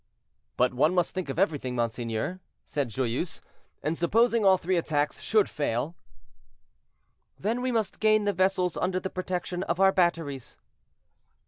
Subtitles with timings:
[0.57, 3.39] "But one must think of everything, monseigneur," said Joyeuse;
[3.83, 5.95] "and supposing all three attacks should fail?"
[7.37, 10.57] "Then we must gain the vessels under the protection of our batteries."